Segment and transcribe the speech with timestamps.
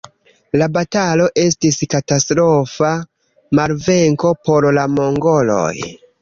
[0.59, 2.89] La batalo estis katastrofa
[3.61, 5.87] malvenko por la mongoloj.